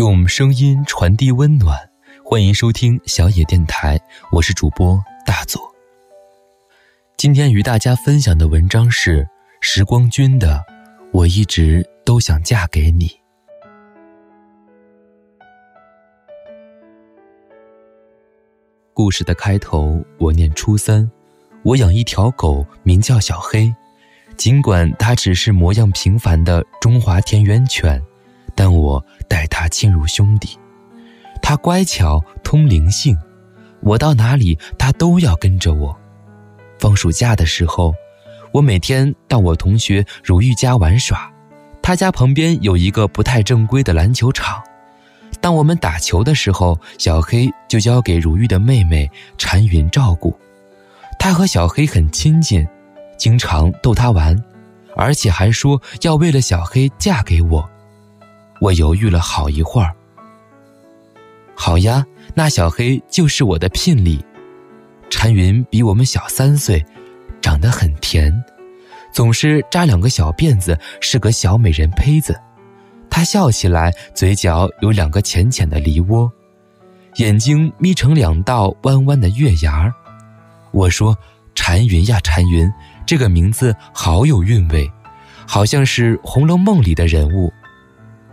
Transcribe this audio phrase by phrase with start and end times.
[0.00, 1.78] 用声音传递温暖，
[2.24, 4.00] 欢迎收听小野电台，
[4.32, 5.60] 我是主播大佐。
[7.18, 9.28] 今天与大家分享的文章是
[9.60, 10.54] 时光君的
[11.12, 13.08] 《我一直都想嫁给你》。
[18.94, 21.10] 故事的开头，我念初三，
[21.62, 23.70] 我养一条狗，名叫小黑。
[24.38, 28.02] 尽管它只是模样平凡的中华田园犬。
[28.54, 30.58] 但我待他亲如兄弟，
[31.42, 33.16] 他乖巧通灵性，
[33.80, 35.96] 我到哪里他都要跟着我。
[36.78, 37.94] 放暑假的时候，
[38.52, 41.30] 我每天到我同学如玉家玩耍，
[41.82, 44.62] 他家旁边有一个不太正规的篮球场。
[45.40, 50.36] 当我们打球的时候，小黑就交给如玉的妹妹禅云照顾。
[51.18, 52.66] 他和小黑很亲近，
[53.16, 54.42] 经常逗他玩，
[54.96, 57.70] 而且还说要为了小黑嫁给我。
[58.60, 59.92] 我犹豫了好一会儿。
[61.54, 64.24] 好呀，那小黑就是我的聘礼。
[65.10, 66.84] 禅云比我们小三岁，
[67.40, 68.32] 长得很甜，
[69.12, 72.38] 总是扎两个小辫子，是个小美人胚子。
[73.10, 76.30] 她笑起来，嘴角有两个浅浅的梨窝，
[77.16, 79.92] 眼睛眯成两道弯弯的月牙儿。
[80.70, 81.18] 我说
[81.56, 82.72] ：“禅云呀，禅云，
[83.04, 84.88] 这个名字好有韵味，
[85.46, 87.52] 好像是《红楼梦》里的人物。”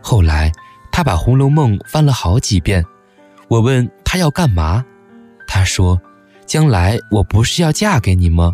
[0.09, 0.53] 后来，
[0.89, 2.85] 他把《红楼梦》翻了好几遍。
[3.49, 4.85] 我问他要干嘛，
[5.45, 6.01] 他说
[6.47, 8.53] ：“将来我不是要嫁给你吗？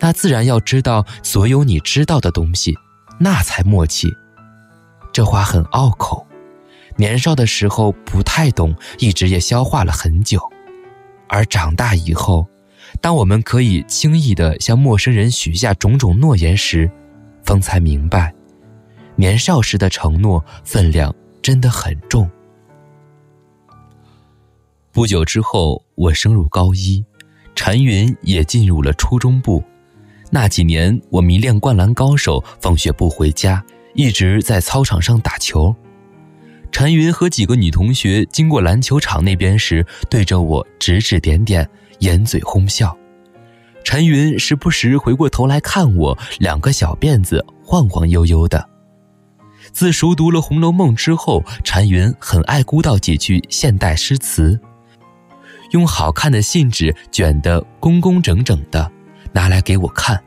[0.00, 2.74] 那自然要知道所有你知道的东西，
[3.20, 4.16] 那才默契。”
[5.12, 6.26] 这话很拗口，
[6.96, 10.40] 年少的时候不太懂，一直也消化了很久。
[11.28, 12.48] 而长大以后，
[13.02, 16.90] 当我们可以轻易地向陌生人许下种种诺言时，
[17.44, 18.34] 方才明白。
[19.16, 22.28] 年少时的承诺分量真的很重。
[24.92, 27.04] 不久之后，我升入高一，
[27.54, 29.62] 禅云也进入了初中部。
[30.30, 33.64] 那几年，我迷恋灌篮高手，放学不回家，
[33.94, 35.74] 一直在操场上打球。
[36.72, 41.68] 禅云和几个女同学经过篮球场那边时，对着我指指点点，
[42.00, 42.96] 掩嘴哄笑。
[43.84, 48.73] 禅云时不时回过头来看我，两个小辫子晃晃悠悠的。
[49.74, 54.58] 自熟读了《红楼梦》之后，禅云很爱孤道几句现代诗词，
[55.72, 58.88] 用好看的信纸卷得工工整整的，
[59.32, 60.22] 拿来给我看。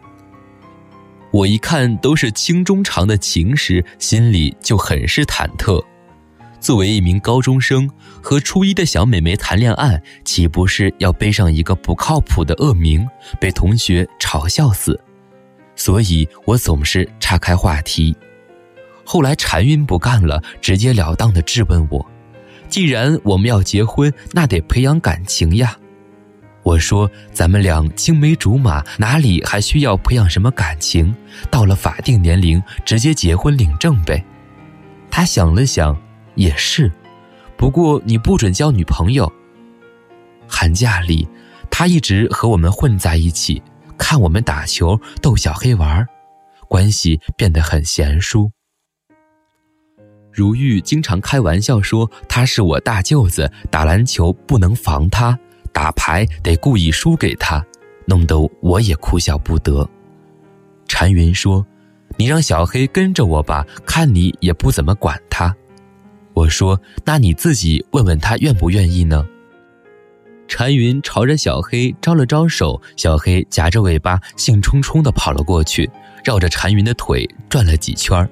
[1.32, 5.82] 我一看都是清中长的情诗，心里就很是忐忑。
[6.60, 7.90] 作为一名高中生，
[8.22, 13.08] 和初一的小美眉谈恋爱，岂不是要背上一个不靠谱的恶名，
[13.40, 15.00] 被同学嘲笑死？
[15.78, 18.14] 所以我总是岔开话题。
[19.10, 22.06] 后来禅云不干了，直截了当的质问我
[22.68, 25.78] ：“既然我们要结婚，那得培养感情呀。”
[26.62, 31.16] 我说：“咱们俩青梅竹马，哪里还需要培养什么感情？
[31.50, 34.22] 到了法定年龄，直接结婚领证呗。”
[35.10, 35.98] 他想了想，
[36.36, 36.92] 也是。
[37.56, 39.32] 不过你不准交女朋友。
[40.50, 41.26] 寒假里，
[41.72, 43.64] 他一直和我们混在一起，
[43.98, 46.06] 看我们打球，逗小黑玩
[46.68, 48.52] 关系变得很娴熟。
[50.38, 55.36] 如玉经常开玩笑说他是我大舅子，打篮球不能防他，
[55.74, 57.66] 打牌得故意输给他，
[58.06, 59.90] 弄得我也哭笑不得。
[60.88, 61.66] 禅云说
[62.18, 65.52] ：“你让小黑跟着我吧，看你也不怎么管他。”
[66.36, 69.26] 我说：“那你自己问问他愿不愿意呢？”
[70.48, 75.90] 禅云朝着小黑招了招手，小黑夹着尾巴兴冲冲地跑了过去，
[76.24, 78.30] 绕着禅云的腿转了几圈儿。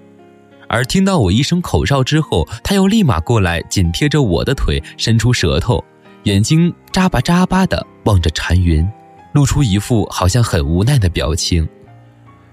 [0.67, 5.83] 而听到我一声口哨之后，他又立马过来，紧贴着我的腿，伸出舌头，
[6.23, 8.87] 眼睛眨巴眨巴的望着禅云，
[9.33, 11.67] 露出一副好像很无奈的表情。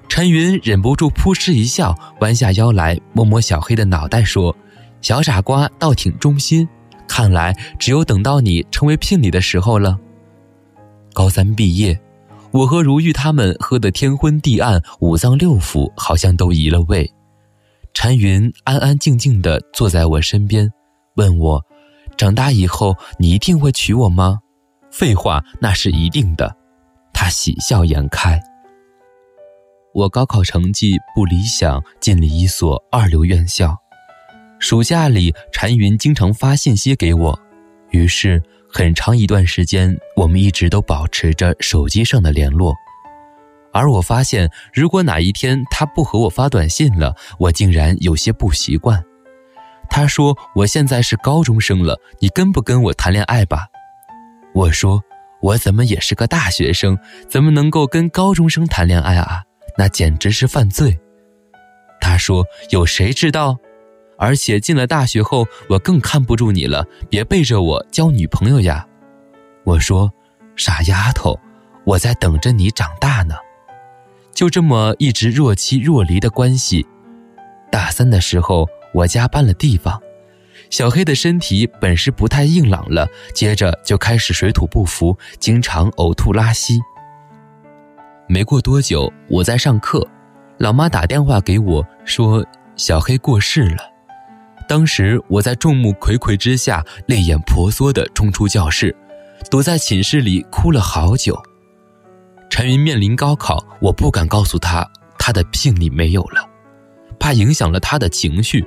[0.09, 4.55] 陈云忍不住扑哧一笑，弯下腰来摸摸小黑的脑袋，说
[5.00, 6.69] ：“小傻瓜倒挺忠心，
[7.09, 9.99] 看来只有等到你成为聘礼的时候了。”
[11.14, 11.99] 高三毕业，
[12.50, 17.11] 我和如玉他们喝得天昏地暗，五脏六腑好像都移了位。
[17.94, 20.70] 禅云安安静静地坐在我身边，
[21.16, 21.62] 问我
[22.16, 24.38] ：“长大以后你一定会娶我吗？”
[24.90, 26.56] 废话，那是一定的。
[27.12, 28.40] 他喜笑颜开。
[29.94, 33.76] 我高考成绩不理想，进了一所二流院校。
[34.58, 37.38] 暑假里，禅云经常发信息给我，
[37.90, 42.74] 于是很长一段时间，我们一直都保持着手机上的联络。
[43.72, 49.02] 而我发现，如果哪一天他不和我发短信了，我竟然有些不习惯。
[49.88, 53.66] 他说我现在是高中生了，你跟不跟我谈恋爱吧？
[54.54, 55.02] 我说
[55.40, 56.98] 我怎么也是个大学生，
[57.28, 59.42] 怎么能够跟高中生谈恋爱啊？
[59.76, 60.98] 那简直是犯罪。
[62.00, 63.56] 他说有谁知道？
[64.18, 68.86] 而且进了大学后，我更看不住你了，别背着我交女朋友呀。
[69.64, 70.12] 我说
[70.54, 71.38] 傻丫头，
[71.84, 73.34] 我在等着你长大呢。
[74.42, 76.84] 就这么一直若即若离的关系。
[77.70, 78.68] 大三的时候。
[78.92, 79.98] 我家搬了地方，
[80.68, 86.78] 小黑的身体本是不太硬朗了，接着就开始水土不服，经常呕吐拉稀。
[88.28, 90.06] 没过多久，我在上课，
[90.58, 92.46] 老妈打电话给我说
[92.76, 93.78] 小黑过世了。
[94.68, 98.94] 当时我在众目睽睽之下，泪眼婆娑地冲出教室，
[99.50, 101.42] 躲在寝室里哭了好久。
[102.52, 104.87] 陈云面临高考，我不敢告诉他
[105.19, 106.46] 他的病历没有了，
[107.19, 108.62] 怕影响了他的情绪。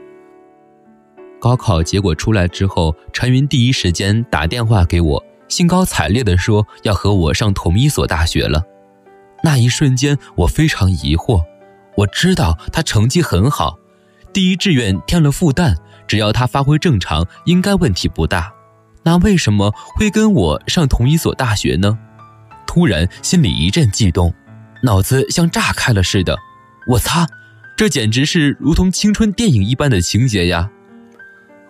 [1.39, 8.59] 高考结果出来之后，陈云第一时间打电话给我，兴高采烈地说要和我上同一所大学了。
[9.43, 11.43] 那一瞬间，我非常疑惑。
[11.95, 13.77] 我知道他成绩很好，
[14.33, 15.75] 第一志愿填了复旦，
[16.07, 18.51] 只要他发挥正常，应该问题不大。
[19.03, 21.99] 那为什么会跟我上同一所大学呢？
[22.65, 24.33] 突然心里一阵悸动，
[24.83, 26.37] 脑子像炸开了似的。
[26.87, 27.27] 我擦，
[27.75, 30.69] 这简直是如同青春电影一般的情节呀！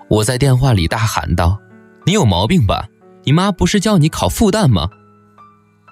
[0.10, 1.60] 我在电话里大喊道
[2.06, 2.88] ：“你有毛病吧？
[3.24, 4.90] 你妈不是叫你考复旦吗？”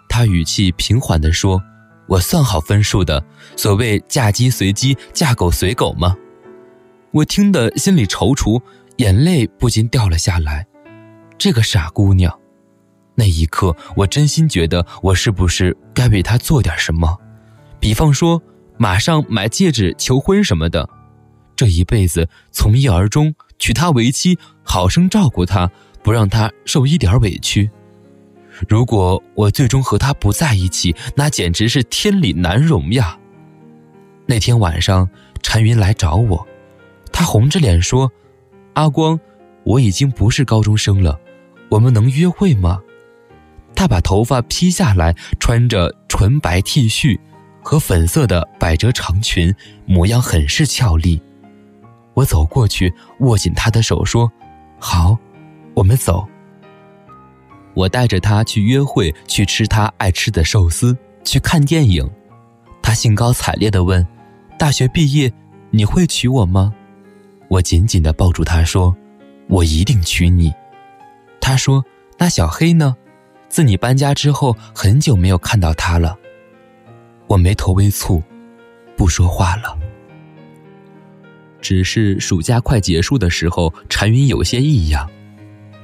[0.09, 1.61] 他语气平缓地说
[2.07, 3.25] ：“我算好分数的，
[3.55, 6.15] 所谓嫁鸡随鸡，嫁狗随狗吗？”
[7.11, 8.61] 我听得心里踌躇，
[8.97, 10.67] 眼泪不禁掉了下来。
[11.37, 12.39] 这个傻姑娘，
[13.15, 17.17] 那一刻我真心觉得我是不是该为他做点什么，
[17.79, 18.41] 比方说
[18.77, 20.89] 马上买戒指求婚什么的。
[21.55, 23.33] 这一辈子从一而终。
[23.59, 25.71] 娶她为妻，好生照顾她，
[26.01, 27.69] 不让她受一点委屈。
[28.67, 33.17] 如果我最终和她不在一起，那简直是天理难容呀。
[34.25, 35.07] 那天晚上，
[35.41, 36.45] 陈云来找我，
[37.13, 38.11] 他红着脸说
[38.73, 39.17] ：“阿光，
[39.63, 41.17] 我已经不是高中生了，
[41.69, 42.81] 我们能约会吗？”
[43.75, 47.19] 他把头发披下来，穿着纯白 T 恤
[47.61, 49.53] 和粉色的百褶长裙，
[49.85, 51.21] 模样很是俏丽。
[52.13, 54.31] 我走过去，握紧他的手，说
[54.79, 55.17] ：“好，
[55.73, 56.27] 我们走。”
[57.73, 62.07] 我带着他去约会，去吃他爱吃的寿司，去看电影。
[62.83, 64.05] 他兴高采烈地问
[64.59, 65.33] ：“大学毕业，
[65.71, 66.71] 你会娶我吗？”
[67.49, 68.95] 我紧紧地抱住他说
[69.49, 70.53] ：“我一定娶你。”
[71.41, 71.83] 他说
[72.19, 72.95] ：“那小黑呢？
[73.53, 76.17] 自你搬家之后，很久没有看到他了。”
[77.29, 78.19] 我眉头微蹙，
[78.97, 79.77] 不说话了。
[81.61, 85.07] 只是暑假快结束的时候，禅云有些异样，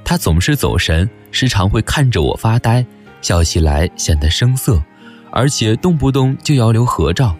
[0.04, 2.84] 他总是走神，时常会看着我发呆，
[3.20, 4.82] 笑起来显得生涩，
[5.30, 7.36] 而且动不动就要留合照。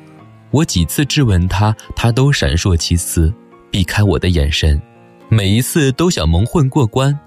[0.53, 3.35] 我几次质问他，他都闪烁其词，
[3.69, 4.81] 避开我的眼神，
[5.29, 7.19] 每一次都想蒙混过关。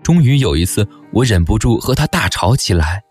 [0.00, 3.02] 终于有一次，我忍不住和他大吵起来。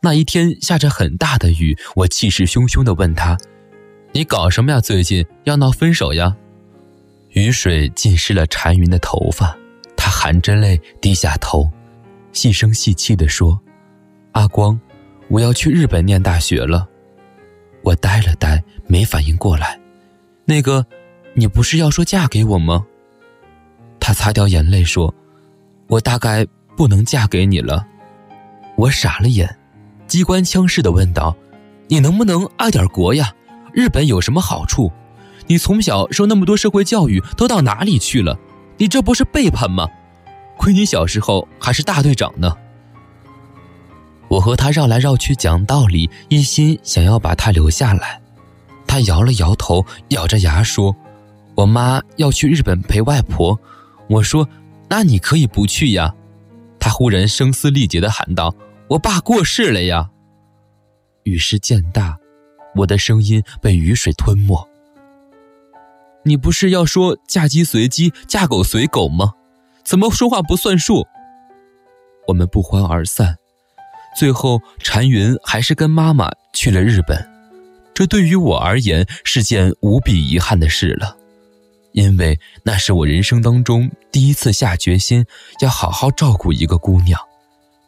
[0.00, 3.36] 那一天下着很大的雨，我气势汹汹地问他
[4.12, 4.80] ：“你搞什么呀？
[4.80, 6.36] 最近要闹分手呀？”
[7.30, 9.56] 雨水浸湿了禅云的头发，
[9.96, 11.70] 他含着泪低下头，
[12.32, 13.60] 细声细气地说
[14.32, 14.78] ：“阿光，
[15.28, 16.88] 我要去日本念大学了。”
[17.82, 19.78] 我呆了呆，没反应过来。
[20.44, 20.84] 那个，
[21.34, 22.84] 你不是要说嫁给我吗？
[24.00, 25.14] 他擦掉眼泪说
[25.88, 27.86] ：“我大概不能嫁给你了。”
[28.76, 29.58] 我傻了眼，
[30.06, 31.36] 机关枪似的问道
[31.88, 33.32] ：“你能不能爱点国呀？
[33.72, 34.90] 日本有什么好处？”
[35.48, 38.38] 你从小受那么多社会教育都到哪里去了？
[38.78, 39.88] 你这不是背叛吗？
[40.56, 42.54] 亏你小时候还是大队长呢。
[44.28, 48.20] 我和他绕来绕去讲道理，一心想要把他留下来。
[48.86, 50.94] 他摇了摇头，咬着牙说
[51.56, 53.58] ：“我妈要去日本陪外婆。”
[54.08, 54.48] 我说
[54.88, 56.14] ：“那你可以不去呀。”
[56.82, 58.52] 他忽然声嘶力竭地喊道
[58.90, 60.10] ：“我爸过世了呀！”
[61.22, 62.18] 雨势渐大，
[62.74, 64.68] 我的声音被雨水吞没。
[66.24, 69.34] 你不是要说嫁鸡随鸡，嫁狗随狗吗？
[69.84, 71.06] 怎么说话不算数？
[72.26, 73.36] 我们不欢而散。
[74.18, 77.30] 最后，禅云还是跟妈妈去了日本。
[77.94, 81.16] 这对于我而言是件无比遗憾的事了，
[81.92, 85.24] 因为那是我人生当中第一次下决心
[85.60, 87.20] 要好好照顾一个姑娘，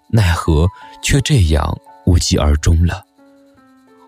[0.09, 0.69] 奈何
[1.03, 3.05] 却这样无疾而终了。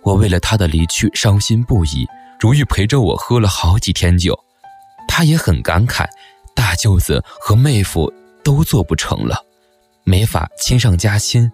[0.03, 2.07] 我为了她的离去伤心不已。
[2.39, 4.39] 如玉陪着我喝了好几天酒，
[5.09, 6.07] 他也很感慨，
[6.55, 8.13] 大舅子和妹夫
[8.45, 9.43] 都做不成了，
[10.05, 11.51] 没法亲上加亲。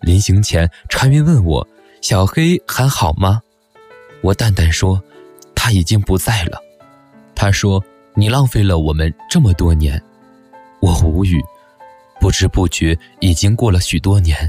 [0.00, 1.64] 临行前，传云问我
[2.02, 3.40] ：“小黑还好吗？”
[4.20, 5.00] 我淡淡说
[5.54, 6.60] ：“他已经不在了。”
[7.34, 7.82] 他说
[8.14, 10.00] ：“你浪费了我们这么多年。”
[10.80, 11.42] 我无语。
[12.20, 14.48] 不知不觉已经过了许多年，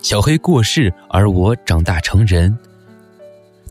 [0.00, 2.56] 小黑过世，而我长大成人。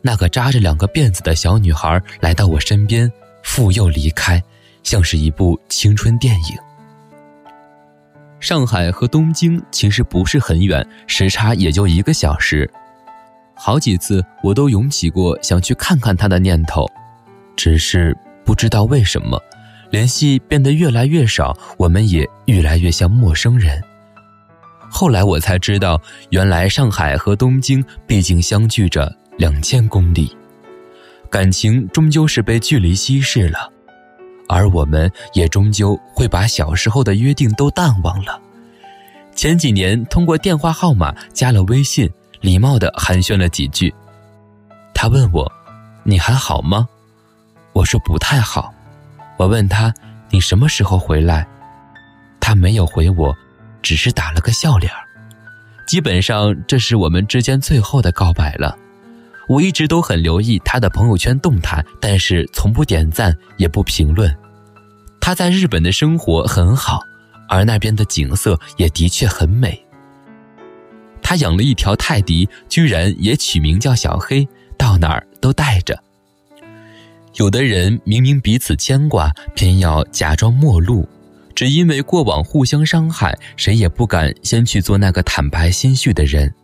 [0.02, 3.10] 那个扎着两个辫子的小女孩来到我身边，
[3.42, 4.42] 复又离开，
[4.82, 6.58] 像是一部青春电影。
[8.40, 12.70] 上海和东京其实不是很远，时差也就一个小时。
[13.54, 16.86] 好几次我都涌起过想去看看他的念头，
[17.56, 19.40] 只是不知道为什么。
[19.90, 23.80] 联系变得越来越少，我们也越来越像陌生人。
[24.90, 30.36] 后来我才知道，原来上海和东京毕竟相距着两千公里，
[31.30, 33.70] 感情终究是被距离稀释了，
[34.48, 38.40] 而我们也终究会把小时候的约定都淡忘了。
[39.34, 43.94] 前几年通过电话号码加了微信，礼貌地寒暄了几句。
[44.92, 45.50] 他问我
[46.02, 46.88] ：“你还好吗？”
[47.74, 48.72] 我说：“不太好。”
[49.36, 49.92] 我问他
[50.30, 51.46] ：“你什么时候回来？”
[52.40, 53.36] 他没有回我，
[53.82, 54.98] 只是打了个笑脸儿
[55.86, 58.76] 基本上，这是我们之间最后的告白了。
[59.48, 64.34] 我一直都很留意他的朋友圈动态，但是从不点赞，也不评论。
[65.20, 67.00] 他在日本的生活很好，
[67.48, 69.78] 而那边的景色也的确很美。
[71.22, 74.46] 他养了一条泰迪，居然也取名叫小黑，
[74.78, 75.98] 到哪儿都带着。
[77.34, 81.08] 有的人明明彼此牵挂，偏要假装陌路，
[81.52, 86.54] 只因为过往互相伤害，谁也不敢先去做那个坦白心绪的人，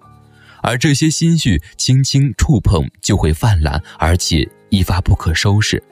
[0.63, 5.83] 而这些心绪轻轻触碰就会泛滥，而且一发不可收拾。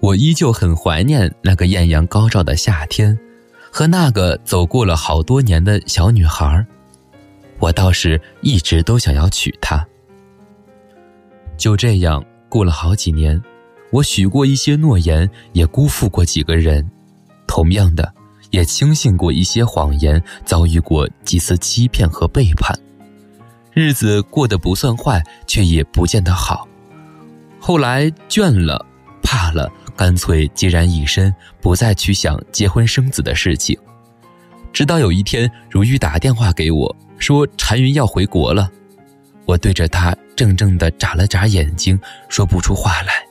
[0.00, 3.16] 我依旧很怀念那个艳阳高照的夏天，
[3.70, 6.66] 和那个走过了好多年的小女孩，
[7.60, 9.86] 我倒是一直都想要娶她。
[11.56, 12.24] 就这样。
[12.54, 13.42] 过了好几年，
[13.90, 16.84] 我许过一些诺言，也辜负过几个人；
[17.48, 18.14] 同样的，
[18.50, 22.78] 也轻信过一些谎言，遭遇过几次欺骗和背叛。
[23.72, 26.68] 日子过得不算坏，却也不见得好。
[27.58, 28.86] 后来倦了，
[29.20, 33.76] 怕了，干脆孑然一身，不再去想结婚生子的事情。
[34.72, 38.70] 直到有一天，如玉打电话给我，说禅云要回国了。
[39.44, 41.98] 我对着他怔怔地眨了眨眼睛，
[42.28, 43.24] 说不出话来。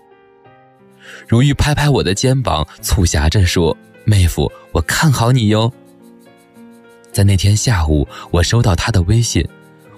[1.27, 5.72] 如玉拍拍我的肩膀，促狭着说：“妹夫，我看好你哟。”
[7.12, 9.48] 在那天下午，我收到他的微信：“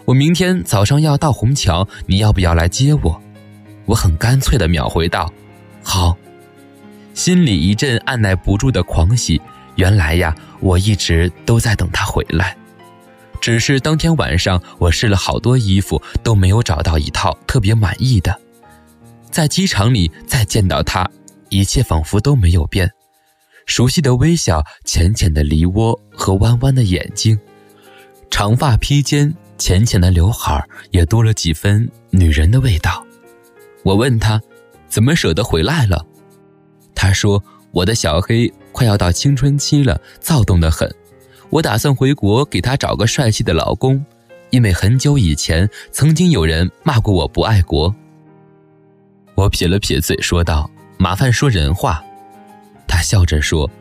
[0.05, 3.21] 我明天早上要到虹桥，你要不要来接我？”
[3.85, 5.31] 我很干脆地秒回道
[5.83, 6.17] ：“好。”
[7.13, 9.41] 心里一阵按耐不住的狂喜。
[9.75, 12.57] 原来呀，我一直都在等他回来。
[13.45, 18.35] 只是当天晚上，我试了好多衣服，都没有找到一套特别满意的。
[19.29, 21.07] 在机场里再见到他，
[21.49, 22.89] 一切仿佛都没有变，
[23.67, 27.39] 熟悉的微笑、浅浅的梨涡和弯弯的眼睛，
[28.31, 30.59] 长发披肩、浅浅的刘海
[30.89, 33.05] 也多了几分女人的味道。
[33.83, 34.41] 我问他，
[34.89, 36.03] 怎么舍得回来了？
[36.95, 40.91] 他说：“我的小黑快要到青春期了，躁动得很。”
[41.55, 44.03] 我打算回国给她找个帅气的老公，
[44.49, 47.95] 因为很久以前曾经有人骂过我不爱国。
[49.35, 50.69] 我撇了撇嘴说道
[50.99, 52.03] ：“麻烦说人话。”
[52.85, 53.71] 他笑着说：“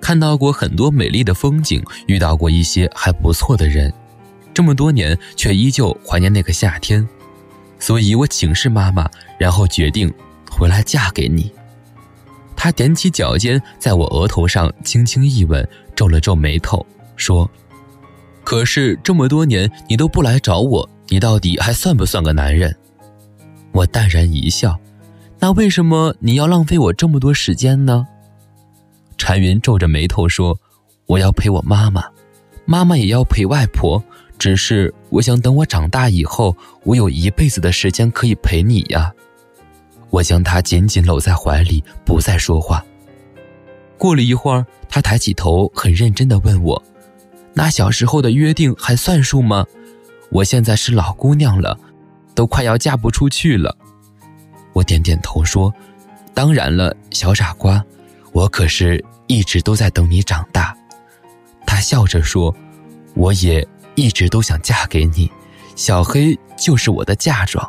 [0.00, 3.92] 看到过很多美丽的风景，遇到过一些还不错的人，
[4.54, 7.04] 这么多年却依旧怀念那个夏天，
[7.80, 10.08] 所以我请示妈妈，然后决定
[10.48, 11.50] 回来嫁给你。”
[12.54, 16.86] 他踮起脚尖，在我额头上轻轻一吻，皱了皱眉头。
[17.18, 17.50] 说
[18.42, 22.74] ：“可是这么多年你都不来找我，你到底还算不算个男人？”
[23.72, 24.78] 我淡然一笑
[25.38, 28.06] ：“那为什么你要浪费我这么多时间呢？”
[29.18, 30.58] 禅云皱着眉头说
[31.04, 32.04] ：“我要陪我妈妈，
[32.64, 34.02] 妈妈也要陪外婆。
[34.38, 39.12] 只是我想等我长大以后，我有一辈子的时间可以陪你呀。”
[40.10, 42.82] 我将他紧紧搂在怀里，不再说话。
[43.98, 46.82] 过了一会儿，他抬起头，很认真的问我。
[47.58, 49.66] 那小时候的约定还算数吗？
[50.30, 51.76] 我现在是老姑娘了，
[52.32, 53.76] 都快要嫁不出去了。
[54.72, 55.74] 我点点头说
[56.32, 57.84] ：“当然了，小傻瓜，
[58.30, 60.72] 我可是一直都在等你长大。”
[61.66, 62.54] 他笑着说
[63.16, 65.28] ：“我也一直都想嫁给你，
[65.74, 67.68] 小黑就是我的嫁妆。”